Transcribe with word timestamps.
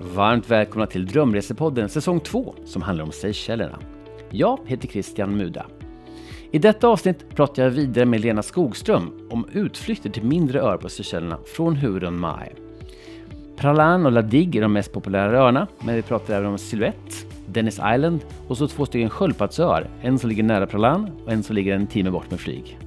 Varmt 0.00 0.50
välkomna 0.50 0.86
till 0.86 1.06
Drömresepodden 1.06 1.88
säsong 1.88 2.20
2 2.20 2.54
som 2.64 2.82
handlar 2.82 3.04
om 3.04 3.12
Seychellerna. 3.12 3.78
Jag 4.30 4.58
heter 4.66 4.88
Christian 4.88 5.36
Muda. 5.36 5.66
I 6.50 6.58
detta 6.58 6.88
avsnitt 6.88 7.34
pratar 7.34 7.62
jag 7.62 7.70
vidare 7.70 8.04
med 8.04 8.20
Lena 8.20 8.42
Skogström 8.42 9.12
om 9.30 9.48
utflykter 9.52 10.10
till 10.10 10.22
mindre 10.22 10.60
öar 10.60 10.76
på 10.76 10.88
Seychellerna 10.88 11.38
från 11.56 11.76
huvudön 11.76 12.20
Mai. 12.20 12.48
Pralan 13.56 14.06
och 14.06 14.12
Ladig 14.12 14.56
är 14.56 14.60
de 14.62 14.72
mest 14.72 14.92
populära 14.92 15.38
öarna, 15.38 15.66
men 15.78 15.94
vi 15.94 16.02
pratar 16.02 16.34
även 16.34 16.50
om 16.50 16.58
Silhouette, 16.58 17.14
Dennis 17.46 17.80
Island 17.94 18.20
och 18.48 18.58
så 18.58 18.68
två 18.68 18.86
stycken 18.86 19.10
sköldpaddsöar. 19.10 19.90
En 20.00 20.18
som 20.18 20.28
ligger 20.28 20.42
nära 20.42 20.66
Pralan 20.66 21.10
och 21.24 21.32
en 21.32 21.42
som 21.42 21.56
ligger 21.56 21.74
en 21.74 21.86
timme 21.86 22.10
bort 22.10 22.30
med 22.30 22.40
flyg. 22.40 22.78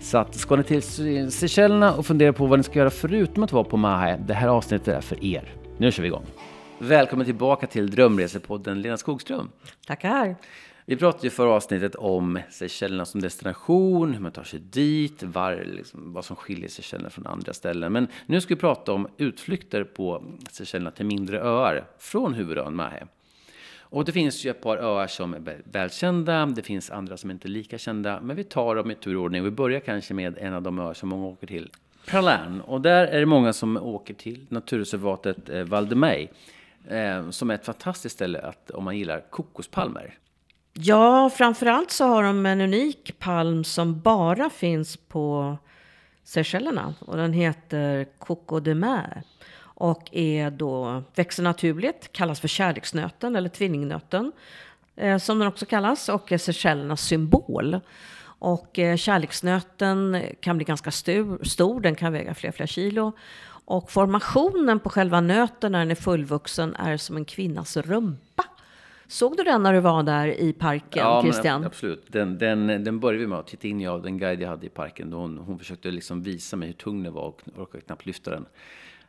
Så 0.00 0.18
att 0.18 0.34
ska 0.34 0.56
ni 0.56 0.62
till 0.62 0.82
Seychellerna 1.32 1.92
och 1.92 2.06
fundera 2.06 2.32
på 2.32 2.46
vad 2.46 2.58
ni 2.58 2.62
ska 2.62 2.78
göra 2.78 2.90
förutom 2.90 3.42
att 3.42 3.52
vara 3.52 3.64
på 3.64 3.76
Mahe, 3.76 4.16
det 4.26 4.34
här 4.34 4.48
avsnittet 4.48 4.88
är 4.88 5.00
för 5.00 5.24
er. 5.24 5.52
Nu 5.78 5.92
kör 5.92 6.02
vi 6.02 6.06
igång! 6.06 6.24
Välkommen 6.78 7.26
tillbaka 7.26 7.66
till 7.66 7.90
Drömresepodden 7.90 8.82
Lena 8.82 8.96
Skogström. 8.96 9.50
Tackar! 9.86 10.36
Vi 10.84 10.96
pratade 10.96 11.26
ju 11.26 11.30
förra 11.30 11.50
avsnittet 11.50 11.94
om 11.94 12.40
Seychellerna 12.50 13.04
som 13.04 13.20
destination, 13.20 14.14
hur 14.14 14.20
man 14.20 14.32
tar 14.32 14.44
sig 14.44 14.60
dit, 14.60 15.22
var, 15.22 15.64
liksom, 15.66 16.12
vad 16.12 16.24
som 16.24 16.36
skiljer 16.36 16.68
Seychellerna 16.68 17.10
från 17.10 17.26
andra 17.26 17.52
ställen. 17.52 17.92
Men 17.92 18.08
nu 18.26 18.40
ska 18.40 18.54
vi 18.54 18.60
prata 18.60 18.92
om 18.92 19.08
utflykter 19.16 19.84
på 19.84 20.24
Seychellerna 20.50 20.90
till 20.90 21.06
mindre 21.06 21.40
öar 21.40 21.84
från 21.98 22.34
huvudön 22.34 22.76
Mahe. 22.76 23.06
Och 23.78 24.04
det 24.04 24.12
finns 24.12 24.44
ju 24.44 24.50
ett 24.50 24.62
par 24.62 24.76
öar 24.76 25.06
som 25.06 25.34
är 25.34 25.62
välkända, 25.64 26.46
det 26.46 26.62
finns 26.62 26.90
andra 26.90 27.16
som 27.16 27.30
inte 27.30 27.48
är 27.48 27.50
lika 27.50 27.78
kända, 27.78 28.20
men 28.20 28.36
vi 28.36 28.44
tar 28.44 28.74
dem 28.74 28.90
i 28.90 28.94
turordning. 28.94 29.44
Vi 29.44 29.50
börjar 29.50 29.80
kanske 29.80 30.14
med 30.14 30.38
en 30.38 30.54
av 30.54 30.62
de 30.62 30.78
öar 30.78 30.94
som 30.94 31.08
många 31.08 31.26
åker 31.26 31.46
till, 31.46 31.70
Pralan. 32.06 32.60
Och 32.60 32.80
där 32.80 33.06
är 33.06 33.20
det 33.20 33.26
många 33.26 33.52
som 33.52 33.76
åker 33.76 34.14
till 34.14 34.46
naturreservatet 34.48 35.48
eh, 35.48 35.62
Val 35.62 35.88
de 35.88 36.28
eh, 36.88 37.30
som 37.30 37.50
är 37.50 37.54
ett 37.54 37.64
fantastiskt 37.64 38.14
ställe 38.14 38.40
att, 38.40 38.70
om 38.70 38.84
man 38.84 38.98
gillar 38.98 39.20
kokospalmer. 39.30 40.14
Ja, 40.72 41.30
framförallt 41.30 41.90
så 41.90 42.04
har 42.04 42.22
de 42.22 42.46
en 42.46 42.60
unik 42.60 43.18
palm 43.18 43.64
som 43.64 44.00
bara 44.00 44.50
finns 44.50 44.96
på 44.96 45.56
Seychellerna 46.24 46.94
och 47.00 47.16
den 47.16 47.32
heter 47.32 48.06
Coco 48.18 48.60
de 48.60 48.74
Mer 48.74 49.22
och 49.58 50.08
är 50.12 50.50
då, 50.50 51.02
växer 51.14 51.42
naturligt, 51.42 52.12
kallas 52.12 52.40
för 52.40 52.48
kärleksnöten 52.48 53.36
eller 53.36 53.48
tvillingnöten 53.48 54.32
eh, 54.96 55.18
som 55.18 55.38
den 55.38 55.48
också 55.48 55.66
kallas 55.66 56.08
och 56.08 56.32
är 56.32 56.38
Seychellernas 56.38 57.00
symbol. 57.00 57.80
Och 58.38 58.78
eh, 58.78 58.96
kärleksnöten 58.96 60.22
kan 60.40 60.56
bli 60.56 60.64
ganska 60.64 60.90
stor, 60.90 61.44
stor, 61.44 61.80
den 61.80 61.94
kan 61.94 62.12
väga 62.12 62.34
flera, 62.34 62.52
flera 62.52 62.66
kilo. 62.66 63.12
Och 63.64 63.90
formationen 63.90 64.80
på 64.80 64.88
själva 64.88 65.20
nöten 65.20 65.72
när 65.72 65.78
den 65.78 65.90
är 65.90 65.94
fullvuxen 65.94 66.74
är 66.74 66.96
som 66.96 67.16
en 67.16 67.24
kvinnas 67.24 67.76
rumpa. 67.76 68.44
Såg 69.08 69.36
du 69.36 69.42
den 69.42 69.62
när 69.62 69.72
du 69.72 69.80
var 69.80 70.02
där 70.02 70.26
i 70.26 70.52
parken, 70.52 71.02
ja, 71.02 71.22
Christian? 71.22 71.60
Men 71.60 71.66
absolut. 71.66 72.04
Den, 72.08 72.38
den, 72.38 72.66
den 72.66 73.00
började 73.00 73.18
vi 73.18 73.26
med 73.26 73.38
att 73.38 73.46
titta 73.46 73.68
in 73.68 73.80
i 73.80 73.86
av 73.86 74.02
den 74.02 74.18
guide 74.18 74.40
jag 74.40 74.48
hade 74.48 74.66
i 74.66 74.68
parken. 74.68 75.12
Hon, 75.12 75.38
hon 75.38 75.58
försökte 75.58 75.90
liksom 75.90 76.22
visa 76.22 76.56
mig 76.56 76.68
hur 76.68 76.74
tung 76.74 77.02
den 77.02 77.12
var 77.12 77.22
och 77.22 77.42
orkade 77.56 77.84
knappt 77.84 78.06
lyfta 78.06 78.30
den. 78.30 78.46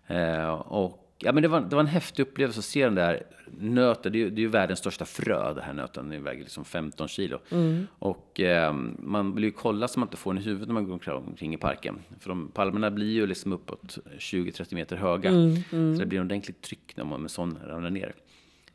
Eh, 0.08 0.50
och 0.54 1.07
Ja, 1.20 1.32
men 1.32 1.44
det 1.44 1.50
var, 1.50 1.62
det 1.62 1.76
var 1.76 1.84
en 1.84 1.88
häftig 1.88 2.24
upplevelse 2.24 2.60
att 2.60 2.66
se 2.66 2.84
den 2.84 2.96
där 2.96 3.24
nöten. 3.60 4.12
Det 4.12 4.22
är, 4.22 4.30
det 4.30 4.40
är 4.40 4.44
ju 4.44 4.48
världens 4.48 4.80
största 4.80 5.06
frö, 5.06 5.54
den 5.54 5.64
här 5.64 5.74
nöten. 5.74 6.10
Den 6.10 6.24
väger 6.24 6.44
liksom 6.44 6.66
15 6.66 7.08
kilo. 7.08 7.40
Mm. 7.52 7.88
Och 8.00 8.40
eh, 8.40 8.74
man 9.00 9.36
vill 9.36 9.44
ju 9.44 9.52
kolla 9.52 9.88
så 9.88 10.00
man 10.00 10.08
inte 10.08 10.18
får 10.18 10.34
den 10.34 10.44
i 10.44 10.46
huvudet 10.46 10.68
när 10.68 10.74
man 10.74 10.88
går 10.88 11.10
omkring 11.10 11.54
i 11.54 11.58
parken. 11.58 12.00
För 12.20 12.30
de 12.30 12.52
palmerna 12.54 12.92
blir 12.92 13.12
ju 13.12 13.28
liksom 13.28 13.54
uppåt 13.54 13.98
20-30 14.18 14.76
meter 14.76 14.96
höga. 14.96 15.30
Mm, 15.30 15.56
mm. 15.72 15.96
Så 15.96 16.00
det 16.00 16.06
blir 16.06 16.20
en 16.20 16.26
ordentligt 16.26 16.62
tryck 16.62 16.98
när 16.98 17.04
man 17.04 17.22
med 17.22 17.32
sån 17.32 17.58
ramlar 17.66 17.90
ner. 17.90 18.14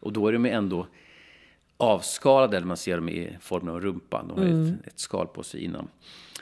Och 0.01 0.13
då 0.13 0.29
är 0.29 0.33
de 0.33 0.47
ändå 0.47 0.87
avskalade, 1.77 2.57
eller 2.57 2.67
man 2.67 2.77
ser 2.77 2.97
dem 2.97 3.09
i 3.09 3.37
formen 3.41 3.75
av 3.75 3.81
rumpan. 3.81 4.29
De 4.29 4.39
har 4.39 4.47
mm. 4.47 4.65
ett, 4.65 4.87
ett, 4.87 4.99
skal 4.99 5.27
på 5.27 5.43
sig 5.43 5.65
innan. 5.65 5.89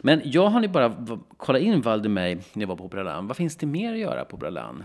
Men 0.03 0.21
jag 0.25 0.47
har 0.47 0.61
ni 0.61 0.69
bara 0.69 1.07
kollat 1.37 1.63
in 1.63 1.81
Val 1.81 2.09
när 2.09 2.43
jag 2.53 2.67
var 2.67 2.77
på 2.77 2.89
Bralan. 2.89 3.27
Vad 3.27 3.37
finns 3.37 3.57
det 3.57 3.67
mer 3.67 3.93
att 3.93 3.99
göra 3.99 4.25
på 4.25 4.37
Bralan? 4.37 4.85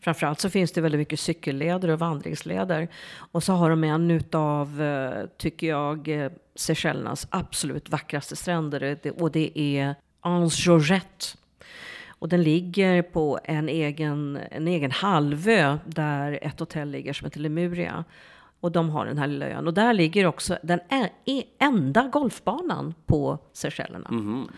Framförallt 0.00 0.40
så 0.40 0.50
finns 0.50 0.72
det 0.72 0.80
väldigt 0.80 0.98
mycket 0.98 1.20
cykelleder 1.20 1.88
och 1.88 1.98
vandringsleder. 1.98 2.88
Och 3.16 3.42
så 3.42 3.52
har 3.52 3.70
de 3.70 3.84
en 3.84 4.10
utav, 4.10 4.82
eh, 4.82 5.26
tycker 5.38 5.66
jag, 5.66 6.08
eh, 6.08 6.30
Seychellernas 6.54 7.26
absolut 7.30 7.90
vackraste 7.90 8.36
stränder. 8.36 8.98
Och 9.18 9.32
det 9.32 9.58
är 9.58 9.94
Anse 10.20 10.62
Georgette. 10.62 11.26
Och 12.18 12.28
den 12.28 12.42
ligger 12.42 13.02
på 13.02 13.38
en 13.44 13.68
egen, 13.68 14.38
en 14.50 14.68
egen 14.68 14.90
halvö 14.90 15.78
där 15.86 16.38
ett 16.42 16.60
hotell 16.60 16.90
ligger 16.90 17.12
som 17.12 17.24
heter 17.24 17.40
Lemuria. 17.40 18.04
Och 18.60 18.72
de 18.72 18.90
har 18.90 19.06
den 19.06 19.18
här 19.18 19.26
lilla 19.26 19.48
ön. 19.48 19.66
Och 19.66 19.74
där 19.74 19.94
ligger 19.94 20.26
också 20.26 20.58
den 20.62 20.80
enda 21.58 22.08
golfbanan 22.08 22.94
på 23.06 23.38
Seychellerna. 23.52 24.08
Mm. 24.08 24.48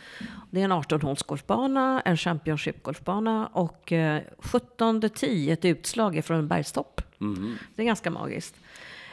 Det 0.50 0.60
är 0.60 0.64
en 0.64 0.72
18-hålsgolfbana, 0.72 2.03
en 2.04 2.16
Championship-golfbana 2.16 3.47
och 3.47 3.92
eh, 3.92 4.22
17 4.38 5.10
10 5.14 5.53
ett 5.53 5.64
utslag 5.64 6.25
från 6.25 6.38
en 6.38 6.48
bergstopp. 6.48 7.03
Mm. 7.20 7.56
Det 7.76 7.82
är 7.82 7.87
ganska 7.87 8.10
magiskt. 8.10 8.54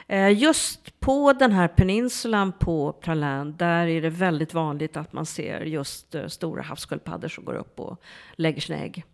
Eh, 0.08 0.38
just 0.38 1.00
på 1.00 1.34
den 1.34 1.52
här 1.52 1.68
peninsulan 1.68 2.52
på 2.52 2.94
Praland, 2.94 3.54
där 3.54 3.88
är 3.88 4.02
det 4.02 4.10
väldigt 4.10 4.54
vanligt 4.54 4.98
att 4.98 5.14
man 5.14 5.26
ser 5.26 5.62
just 5.62 6.16
eh, 6.16 6.28
stora 6.28 6.62
havssköldpaddor 6.62 7.28
som 7.28 7.46
går 7.46 7.56
upp 7.56 7.80
och 7.80 8.02
lägger 8.36 8.62
sina 8.62 8.80
ägg. 8.80 9.06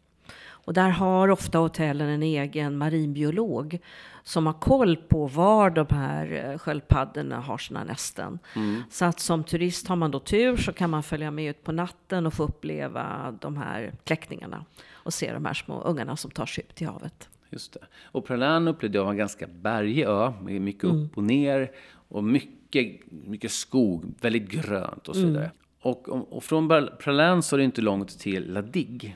Och 0.66 0.74
där 0.74 0.90
har 0.90 1.30
ofta 1.30 1.58
hotellen 1.58 2.10
en 2.10 2.24
egen 2.24 2.78
marinbiolog 2.78 3.80
som 4.24 4.46
har 4.46 4.54
koll 4.54 4.96
på 4.98 5.28
var 5.28 5.70
de 5.70 5.86
här 5.90 6.52
eh, 6.52 6.58
sköldpaddorna 6.58 7.40
har 7.40 7.58
sina 7.58 7.84
nästen. 7.84 8.40
Mm. 8.56 8.84
Så 8.90 9.06
att 9.06 9.20
som 9.20 9.44
turist 9.44 9.88
har 9.88 9.96
man 9.96 10.12
då 10.12 10.20
tur 10.20 10.58
så 10.58 10.74
kan 10.74 10.90
man 10.90 11.04
följa 11.04 11.32
med 11.32 11.50
ut 11.50 11.64
på 11.64 11.72
natten 11.72 12.26
och 12.26 12.34
få 12.34 12.44
uppleva 12.44 13.36
de 13.42 13.58
här 13.58 13.94
kläckningarna 14.04 14.66
och 14.92 15.14
se 15.14 15.34
de 15.34 15.46
här 15.46 15.54
små 15.54 15.82
ungarna 15.82 16.16
som 16.18 16.32
tar 16.32 16.46
sig 16.46 16.64
ut 16.70 16.82
i 16.82 16.86
havet. 16.86 17.30
Just 17.50 17.74
det. 17.74 17.80
Och 18.04 18.26
Pralan 18.26 18.68
upplevde 18.68 18.98
jag 18.98 19.04
var 19.04 19.12
en 19.12 19.18
ganska 19.18 19.48
bergig 19.48 20.04
ö 20.04 20.34
med 20.42 20.62
mycket 20.62 20.84
mm. 20.84 21.06
upp 21.06 21.18
och 21.18 21.24
ner 21.24 21.72
och 21.92 22.24
mycket, 22.24 23.02
mycket 23.10 23.52
skog, 23.52 24.06
väldigt 24.22 24.50
grönt 24.50 25.08
och 25.08 25.16
så 25.16 25.26
vidare. 25.26 25.44
Mm. 25.44 25.56
Och, 25.82 26.10
och, 26.10 26.44
från 26.44 26.90
Pralan 27.00 27.44
så 27.44 27.56
är 27.56 27.58
det 27.58 27.64
inte 27.64 27.82
långt 27.82 28.20
till 28.20 28.54
La 28.54 28.62
Digue. 28.62 29.16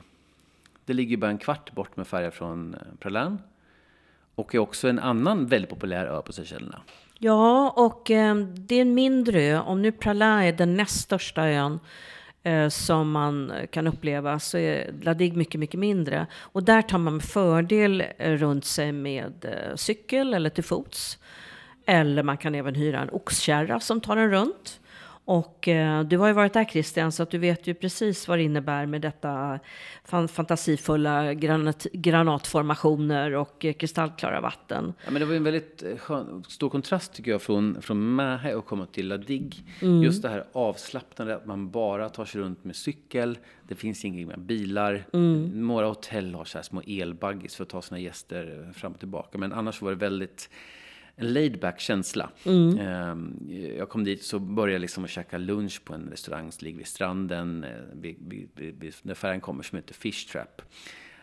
Det 0.86 0.92
ligger 0.92 1.16
bara 1.16 1.30
en 1.30 1.38
kvart 1.38 1.72
bort 1.72 1.96
med 1.96 2.06
färja 2.06 2.30
från 2.30 2.74
eh, 2.74 2.80
Pralan. 2.98 3.38
Och 4.34 4.54
är 4.54 4.58
också 4.58 4.88
en 4.88 4.98
annan 4.98 5.46
väldigt 5.46 5.70
populär 5.70 6.06
ö 6.06 6.22
på 6.22 6.32
Seychellerna. 6.32 6.80
Ja, 7.18 7.70
och 7.76 8.10
eh, 8.10 8.36
det 8.36 8.74
är 8.74 8.82
en 8.82 8.94
mindre 8.94 9.42
ö. 9.42 9.60
Om 9.60 9.82
nu 9.82 9.92
Pralan 9.92 10.42
är 10.42 10.52
den 10.52 10.74
näst 10.76 11.00
största 11.00 11.48
ön 11.48 11.80
eh, 12.42 12.68
som 12.68 13.10
man 13.10 13.52
kan 13.70 13.86
uppleva 13.86 14.38
så 14.38 14.58
är 14.58 14.92
Ladig 15.02 15.36
mycket, 15.36 15.60
mycket 15.60 15.80
mindre. 15.80 16.26
Och 16.34 16.62
där 16.62 16.82
tar 16.82 16.98
man 16.98 17.20
fördel 17.20 18.04
eh, 18.18 18.32
runt 18.32 18.64
sig 18.64 18.92
med 18.92 19.44
eh, 19.44 19.76
cykel 19.76 20.34
eller 20.34 20.50
till 20.50 20.64
fots. 20.64 21.18
Eller 21.86 22.22
man 22.22 22.36
kan 22.36 22.54
även 22.54 22.74
hyra 22.74 23.00
en 23.00 23.10
oxkärra 23.10 23.80
som 23.80 24.00
tar 24.00 24.16
en 24.16 24.30
runt. 24.30 24.80
Och 25.26 25.68
eh, 25.68 26.04
du 26.04 26.18
har 26.18 26.26
ju 26.26 26.32
varit 26.32 26.52
där 26.52 26.64
Christian, 26.64 27.12
så 27.12 27.22
att 27.22 27.30
du 27.30 27.38
vet 27.38 27.66
ju 27.66 27.74
precis 27.74 28.28
vad 28.28 28.38
det 28.38 28.42
innebär 28.42 28.86
med 28.86 29.00
detta 29.00 29.60
fan, 30.04 30.28
fantasifulla 30.28 31.34
granat, 31.34 31.86
granatformationer 31.92 33.34
och 33.34 33.64
eh, 33.64 33.72
kristallklara 33.72 34.40
vatten. 34.40 34.94
Ja, 35.04 35.10
men 35.10 35.20
det 35.20 35.26
var 35.26 35.32
ju 35.32 35.36
en 35.36 35.44
väldigt 35.44 35.82
eh, 35.82 35.96
skön, 35.96 36.44
stor 36.48 36.68
kontrast 36.68 37.14
tycker 37.14 37.30
jag 37.30 37.42
från, 37.42 37.82
från 37.82 38.16
Mähe 38.16 38.54
och 38.54 38.66
komma 38.66 38.86
till 38.86 39.08
La 39.08 39.16
Digue. 39.16 39.60
Mm. 39.82 40.02
Just 40.02 40.22
det 40.22 40.28
här 40.28 40.44
avslappnade, 40.52 41.36
att 41.36 41.46
man 41.46 41.70
bara 41.70 42.08
tar 42.08 42.24
sig 42.24 42.40
runt 42.40 42.64
med 42.64 42.76
cykel. 42.76 43.38
Det 43.68 43.74
finns 43.74 44.04
inga 44.04 44.36
bilar. 44.36 45.06
Mm. 45.12 45.66
Några 45.66 45.86
hotell 45.86 46.34
har 46.34 46.44
så 46.44 46.58
här 46.58 46.62
små 46.62 46.82
elbuggies 46.86 47.56
för 47.56 47.62
att 47.62 47.68
ta 47.68 47.82
sina 47.82 47.98
gäster 47.98 48.72
fram 48.74 48.92
och 48.92 48.98
tillbaka. 48.98 49.38
Men 49.38 49.52
annars 49.52 49.82
var 49.82 49.90
det 49.90 49.96
väldigt 49.96 50.50
en 51.16 51.32
laid 51.32 51.60
back 51.60 51.80
känsla. 51.80 52.30
Mm. 52.44 52.78
Ehm, 52.78 53.36
jag 53.78 53.88
kom 53.88 54.04
dit 54.04 54.22
så 54.22 54.38
började 54.38 54.72
jag 54.72 54.80
liksom 54.80 55.04
att 55.04 55.10
käka 55.10 55.38
lunch 55.38 55.84
på 55.84 55.94
en 55.94 56.10
restaurang 56.10 56.52
som 56.52 56.64
ligger 56.64 56.78
vid 56.78 56.86
stranden. 56.86 57.64
Eh, 57.64 57.70
när 59.02 59.14
färjan 59.14 59.40
kommer 59.40 59.62
som 59.62 59.76
heter 59.76 59.94
Fish 59.94 60.28
Trap. 60.32 60.62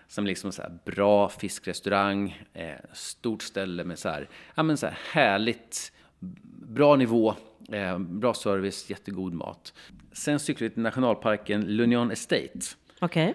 Som 0.08 0.26
liksom 0.26 0.52
så 0.52 0.62
här 0.62 0.78
bra 0.86 1.30
fiskrestaurang, 1.30 2.44
eh, 2.54 2.74
stort 2.94 3.42
ställe 3.42 3.84
med 3.84 4.00
så 4.00 4.10
här, 4.10 4.30
ja 4.56 4.64
men 4.64 4.78
så 4.78 4.86
här 4.86 4.98
härligt, 5.12 5.92
bra 6.68 6.96
nivå, 6.96 7.36
eh, 7.72 8.00
bra 8.00 8.34
service, 8.34 8.90
jättegod 8.90 9.34
mat. 9.34 9.74
Sen 10.12 10.40
cyklade 10.40 10.70
vi 10.70 10.74
till 10.74 10.84
nationalparken 10.84 11.76
Lunion 11.76 12.12
Estate. 12.12 12.60
Okay. 13.04 13.34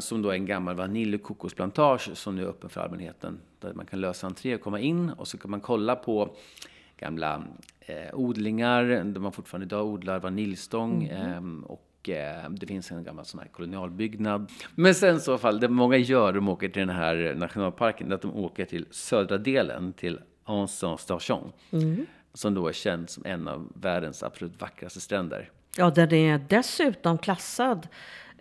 som 0.00 0.22
då 0.22 0.30
är 0.30 0.34
en 0.34 0.46
gammal 0.46 0.74
vanilj 0.74 1.14
och 1.14 1.22
kokosplantage 1.22 2.10
som 2.16 2.36
nu 2.36 2.42
är 2.42 2.46
öppen 2.46 2.70
för 2.70 2.80
allmänheten 2.80 3.38
där 3.60 3.72
man 3.74 3.86
kan 3.86 4.00
lösa 4.00 4.26
entré 4.26 4.54
och 4.54 4.60
komma 4.60 4.80
in 4.80 5.10
och 5.10 5.28
så 5.28 5.38
kan 5.38 5.50
man 5.50 5.60
kolla 5.60 5.96
på 5.96 6.36
gamla 7.02 7.42
eh, 7.80 8.14
odlingar 8.14 8.84
där 8.84 9.20
man 9.20 9.32
fortfarande 9.32 9.64
idag 9.66 9.86
odlar 9.86 10.20
vaniljstång 10.20 11.04
mm. 11.04 11.62
eh, 11.62 11.70
och 11.70 12.08
eh, 12.08 12.50
det 12.50 12.66
finns 12.66 12.90
en 12.90 13.04
gammal 13.04 13.24
sån 13.24 13.40
här 13.40 13.48
kolonialbyggnad. 13.48 14.50
Men 14.74 14.94
sen 14.94 15.20
så 15.20 15.38
fall, 15.38 15.60
det 15.60 15.68
många 15.68 15.96
gör, 15.96 16.32
de 16.32 16.48
åker 16.48 16.68
till 16.68 16.80
den 16.80 16.96
här 16.96 17.34
nationalparken, 17.34 18.08
det 18.08 18.12
är 18.12 18.14
att 18.14 18.22
de 18.22 18.36
åker 18.36 18.64
till 18.64 18.86
södra 18.90 19.38
delen, 19.38 19.92
till 19.92 20.20
Anson 20.44 20.98
Station. 20.98 21.52
Mm. 21.70 22.06
Som 22.34 22.54
då 22.54 22.68
är 22.68 22.72
känd 22.72 23.10
som 23.10 23.26
en 23.26 23.48
av 23.48 23.72
världens 23.74 24.22
absolut 24.22 24.60
vackraste 24.60 25.00
stränder. 25.00 25.50
Ja, 25.76 25.90
den 25.90 26.12
är 26.12 26.40
dessutom 26.48 27.18
klassad 27.18 27.88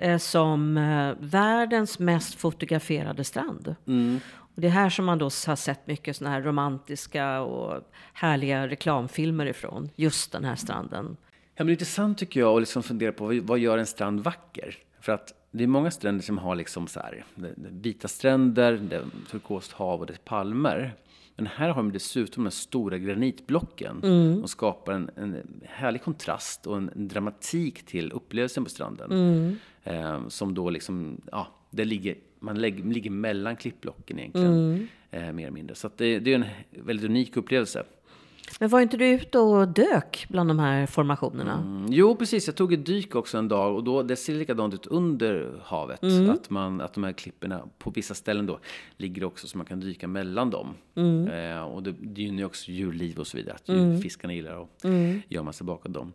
eh, 0.01 0.17
som 0.17 0.77
eh, 0.77 1.13
världens 1.19 1.99
mest 1.99 2.35
fotograferade 2.35 3.23
strand. 3.23 3.75
Mm. 3.87 4.19
Och 4.37 4.61
det 4.61 4.67
är 4.67 4.71
här 4.71 4.89
som 4.89 5.05
man 5.05 5.17
då 5.17 5.25
har 5.25 5.55
sett 5.55 5.87
mycket 5.87 6.15
såna 6.15 6.29
här 6.29 6.41
romantiska 6.41 7.41
och 7.41 7.91
härliga 8.13 8.67
reklamfilmer 8.67 9.45
ifrån. 9.45 9.89
Just 9.95 10.31
den 10.31 10.43
här 10.43 10.55
stranden. 10.55 11.17
Ja, 11.55 11.63
men 11.63 11.67
det 11.67 11.71
är 11.71 11.73
intressant 11.73 12.17
tycker 12.17 12.39
jag 12.39 12.55
att 12.55 12.61
liksom 12.61 12.83
fundera 12.83 13.11
på 13.11 13.39
vad 13.43 13.59
gör 13.59 13.77
en 13.77 13.85
strand 13.85 14.19
vacker? 14.19 14.77
För 15.01 15.11
att 15.11 15.33
det 15.51 15.63
är 15.63 15.67
många 15.67 15.91
stränder 15.91 16.23
som 16.23 16.37
har 16.37 16.55
liksom 16.55 16.87
så 16.87 16.99
här, 16.99 17.25
vita 17.57 18.07
stränder, 18.07 18.79
turkost 19.31 19.71
hav 19.71 19.99
och 19.99 20.05
det 20.05 20.13
är 20.13 20.17
palmer. 20.17 20.95
Men 21.41 21.47
här 21.47 21.69
har 21.69 21.83
de 21.83 21.91
dessutom 21.91 22.43
de 22.43 22.51
stora 22.51 22.97
granitblocken 22.97 24.03
mm. 24.03 24.43
och 24.43 24.49
skapar 24.49 24.93
en, 24.93 25.09
en 25.15 25.61
härlig 25.65 26.03
kontrast 26.03 26.67
och 26.67 26.77
en, 26.77 26.89
en 26.95 27.07
dramatik 27.07 27.85
till 27.85 28.11
upplevelsen 28.11 28.63
på 28.63 28.69
stranden. 28.69 29.11
Mm. 29.11 29.55
Eh, 29.83 30.27
som 30.27 30.53
då 30.53 30.69
liksom, 30.69 31.21
ja, 31.31 31.47
det 31.69 31.85
ligger, 31.85 32.15
man 32.39 32.61
lägger, 32.61 32.83
ligger 32.83 33.09
mellan 33.09 33.55
klippblocken 33.55 34.19
egentligen. 34.19 34.53
Mm. 34.53 34.87
Eh, 35.11 35.33
mer 35.33 35.43
eller 35.43 35.51
mindre. 35.51 35.75
Så 35.75 35.89
det, 35.95 36.19
det 36.19 36.33
är 36.33 36.35
en 36.35 36.45
väldigt 36.69 37.05
unik 37.05 37.37
upplevelse. 37.37 37.83
Men 38.59 38.69
var 38.69 38.81
inte 38.81 38.97
du 38.97 39.07
ute 39.07 39.39
och 39.39 39.67
dök 39.67 40.25
bland 40.29 40.49
de 40.49 40.59
här 40.59 40.85
formationerna? 40.85 41.53
Mm, 41.53 41.85
jo, 41.89 42.15
precis. 42.15 42.47
Jag 42.47 42.55
tog 42.55 42.73
ett 42.73 42.85
dyk 42.85 43.15
också 43.15 43.37
en 43.37 43.47
dag 43.47 43.75
och 43.75 43.83
då, 43.83 44.03
det 44.03 44.15
ser 44.15 44.33
likadant 44.33 44.73
ut 44.73 44.87
under 44.87 45.61
havet. 45.63 46.03
Mm. 46.03 46.29
Att, 46.29 46.49
man, 46.49 46.81
att 46.81 46.93
de 46.93 47.03
här 47.03 47.13
klipporna 47.13 47.61
på 47.77 47.89
vissa 47.89 48.13
ställen 48.13 48.45
då 48.45 48.59
ligger 48.97 49.23
också 49.23 49.47
så 49.47 49.57
man 49.57 49.65
kan 49.65 49.79
dyka 49.79 50.07
mellan 50.07 50.49
dem. 50.49 50.73
Mm. 50.95 51.27
Eh, 51.27 51.61
och 51.61 51.83
det, 51.83 51.93
det 51.99 52.21
gynnar 52.21 52.39
ju 52.39 52.45
också 52.45 52.71
djurliv 52.71 53.19
och 53.19 53.27
så 53.27 53.37
vidare. 53.37 53.55
Att 53.55 53.69
mm. 53.69 54.01
fiskarna 54.01 54.33
gillar 54.33 54.63
att 54.63 54.83
mm. 54.83 55.21
gömma 55.27 55.53
sig 55.53 55.65
bakom 55.65 55.93
dem. 55.93 56.13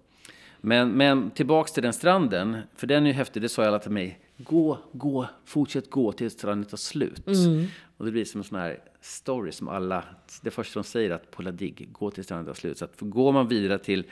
Men, 0.60 0.90
men 0.90 1.30
tillbaks 1.30 1.72
till 1.72 1.82
den 1.82 1.92
stranden, 1.92 2.56
för 2.76 2.86
den 2.86 3.02
är 3.02 3.06
ju 3.06 3.12
häftig, 3.12 3.42
det 3.42 3.48
sa 3.48 3.64
alla 3.64 3.78
till 3.78 3.90
mig. 3.90 4.18
Gå, 4.36 4.78
gå, 4.92 5.26
fortsätt 5.44 5.90
gå 5.90 6.12
tills 6.12 6.32
stranden 6.32 6.70
tar 6.70 6.76
slut. 6.76 7.26
Mm. 7.26 7.66
Och 7.96 8.04
det 8.04 8.12
blir 8.12 8.24
som 8.24 8.40
en 8.40 8.44
sån 8.44 8.58
här 8.58 8.78
story 9.00 9.52
som 9.52 9.68
alla, 9.68 10.04
det 10.42 10.50
första 10.50 10.80
de 10.80 10.84
säger 10.84 11.10
att 11.10 11.30
på 11.30 11.42
Ladig, 11.42 11.88
gå 11.92 12.10
till 12.10 12.24
stranden 12.24 12.46
tar 12.46 12.54
slut. 12.54 12.78
Så 12.78 12.84
att 12.84 12.96
går 13.00 13.32
man 13.32 13.48
vidare 13.48 13.78
till 13.78 14.04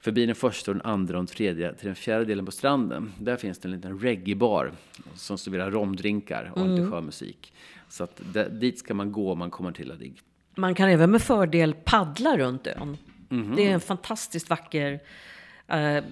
förbi 0.00 0.26
den 0.26 0.34
första, 0.34 0.72
den 0.72 0.82
andra 0.82 1.14
och 1.14 1.24
den 1.24 1.26
tredje 1.26 1.74
till 1.74 1.86
den 1.86 1.94
fjärde 1.94 2.24
delen 2.24 2.46
på 2.46 2.52
stranden. 2.52 3.12
Där 3.18 3.36
finns 3.36 3.58
det 3.58 3.68
en 3.68 3.72
liten 3.72 3.98
reggae-bar 3.98 4.72
som 5.14 5.38
serverar 5.38 5.70
romdrinkar 5.70 6.52
och 6.54 6.60
mm. 6.60 6.74
lite 6.74 6.90
skön 6.90 7.04
musik. 7.04 7.52
Så 7.88 8.04
att 8.04 8.20
där, 8.32 8.48
dit 8.48 8.78
ska 8.78 8.94
man 8.94 9.12
gå 9.12 9.32
om 9.32 9.38
man 9.38 9.50
kommer 9.50 9.72
till 9.72 9.88
Ladig. 9.88 10.20
Man 10.56 10.74
kan 10.74 10.88
även 10.88 11.10
med 11.10 11.22
fördel 11.22 11.74
paddla 11.84 12.38
runt 12.38 12.66
ön. 12.66 12.96
Mm. 13.30 13.56
Det 13.56 13.66
är 13.66 13.70
en 13.70 13.80
fantastiskt 13.80 14.50
vacker 14.50 15.00
eh, 15.68 16.04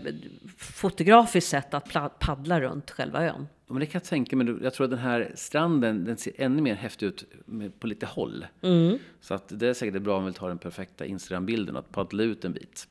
fotografiskt 0.58 1.48
sätt 1.48 1.74
att 1.74 2.18
paddla 2.18 2.60
runt 2.60 2.90
själva 2.90 3.24
ön. 3.24 3.46
Men 3.66 3.80
det 3.80 3.86
kan 3.86 3.98
jag 3.98 4.08
tänka 4.08 4.36
mig. 4.36 4.54
Jag 4.62 4.74
tror 4.74 4.84
att 4.84 4.90
den 4.90 5.00
här 5.00 5.32
stranden 5.34 6.04
den 6.04 6.16
ser 6.16 6.32
ännu 6.36 6.62
mer 6.62 6.74
häftig 6.74 7.06
ut 7.06 7.24
på 7.78 7.86
lite 7.86 8.06
håll. 8.06 8.46
Mm. 8.62 8.98
Så 9.20 9.34
att 9.34 9.44
det 9.48 9.68
är 9.68 9.74
säkert 9.74 10.02
bra 10.02 10.18
om 10.18 10.26
vi 10.26 10.32
tar 10.32 10.48
den 10.48 10.58
perfekta 10.58 11.06
Instagram-bilden 11.06 11.76
att 11.76 11.92
paddla 11.92 12.22
ut 12.22 12.44
en 12.44 12.52
bit. 12.52 12.88